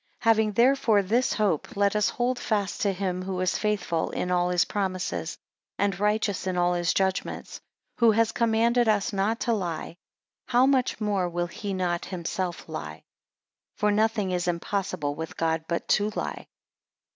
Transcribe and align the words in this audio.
10 0.23 0.29
Having 0.31 0.51
therefore 0.53 1.03
this 1.03 1.33
hope, 1.33 1.77
let 1.77 1.95
us 1.95 2.09
hold 2.09 2.39
fast 2.39 2.81
to 2.81 2.91
him 2.91 3.21
who 3.21 3.39
is 3.39 3.59
faithful 3.59 4.09
in 4.09 4.31
all 4.31 4.49
his 4.49 4.65
promises, 4.65 5.37
and 5.77 5.99
righteous 5.99 6.47
in 6.47 6.57
all 6.57 6.73
his 6.73 6.91
judgments; 6.91 7.61
who 7.99 8.09
has 8.09 8.31
commanded 8.31 8.89
us 8.89 9.13
not 9.13 9.39
to 9.41 9.53
lie, 9.53 9.95
how 10.47 10.65
much 10.65 10.99
more 10.99 11.29
will 11.29 11.45
he 11.45 11.71
not 11.71 12.05
himself 12.05 12.67
lie? 12.67 12.93
11 13.03 13.03
For 13.75 13.91
nothing 13.91 14.31
is 14.31 14.47
impossible 14.47 15.13
with 15.13 15.37
God 15.37 15.65
but 15.67 15.87
to 15.89 16.09
lie. 16.15 16.47